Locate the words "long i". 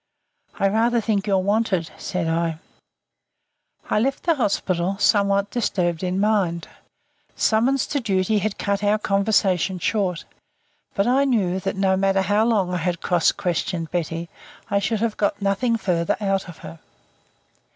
12.45-12.77